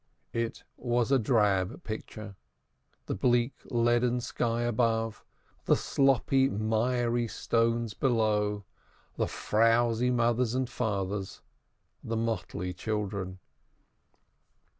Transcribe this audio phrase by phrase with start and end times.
[0.33, 2.35] It was a drab picture
[3.05, 5.23] the bleak, leaden sky above,
[5.65, 8.65] the sloppy, miry stones below,
[9.17, 11.43] the frowsy mothers and fathers,
[12.03, 13.37] the motley children.